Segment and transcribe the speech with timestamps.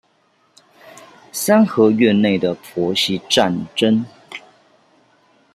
[1.31, 4.03] 三合院內的婆媳戰爭